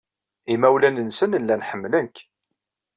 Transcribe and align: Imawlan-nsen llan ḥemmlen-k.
Imawlan-nsen 0.53 1.31
llan 1.41 1.65
ḥemmlen-k. 1.69 2.15